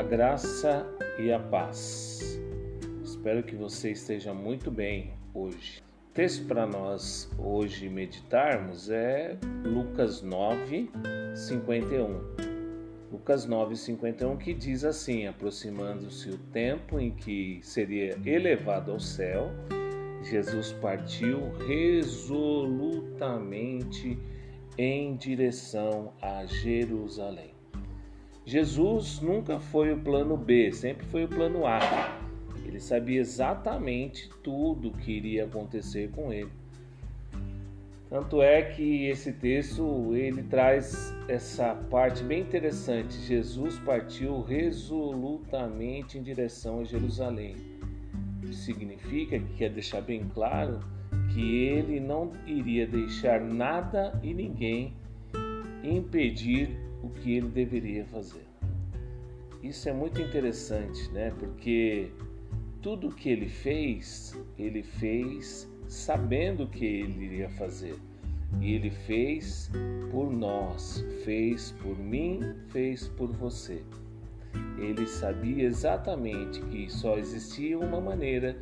[0.00, 0.86] graça
[1.18, 2.40] e a paz.
[3.02, 5.82] Espero que você esteja muito bem hoje.
[6.08, 10.90] O texto para nós hoje meditarmos é Lucas 9,
[11.34, 12.20] 51.
[13.12, 19.50] Lucas 9, 51 que diz assim: Aproximando-se o tempo em que seria elevado ao céu,
[20.22, 24.18] Jesus partiu resolutamente
[24.78, 27.52] em direção a Jerusalém.
[28.44, 31.78] Jesus nunca foi o plano B, sempre foi o plano A.
[32.64, 36.50] Ele sabia exatamente tudo o que iria acontecer com ele.
[38.12, 43.14] Tanto é que esse texto ele traz essa parte bem interessante.
[43.14, 47.56] Jesus partiu resolutamente em direção a Jerusalém.
[48.52, 50.80] Significa que quer deixar bem claro
[51.32, 54.94] que ele não iria deixar nada e ninguém
[55.82, 58.46] impedir o que ele deveria fazer.
[59.62, 61.32] Isso é muito interessante, né?
[61.38, 62.10] Porque
[62.80, 67.96] tudo que ele fez, ele fez sabendo o que ele iria fazer.
[68.60, 69.70] E ele fez
[70.10, 73.82] por nós, fez por mim, fez por você.
[74.78, 78.56] Ele sabia exatamente que só existia uma maneira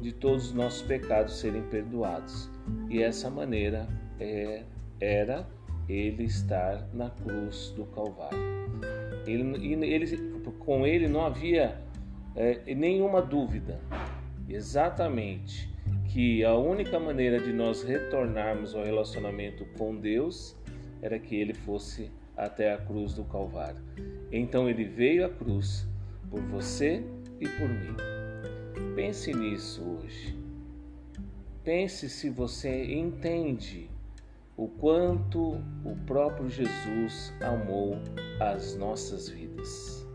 [0.00, 2.50] de todos os nossos pecados serem perdoados.
[2.88, 3.86] E essa maneira
[4.18, 4.64] é,
[5.00, 5.46] era
[5.88, 8.38] ele estar na cruz do Calvário.
[9.26, 10.16] Ele, ele,
[10.58, 11.80] com ele não havia
[12.34, 13.80] é, nenhuma dúvida,
[14.48, 15.70] exatamente,
[16.08, 20.56] que a única maneira de nós retornarmos ao relacionamento com Deus
[21.02, 23.82] era que ele fosse até a cruz do Calvário.
[24.30, 25.86] Então ele veio à cruz
[26.30, 27.04] por você
[27.40, 27.96] e por mim.
[28.94, 30.36] Pense nisso hoje.
[31.64, 33.90] Pense se você entende
[34.56, 37.98] o quanto o próprio Jesus amou
[38.40, 40.05] as nossas vidas.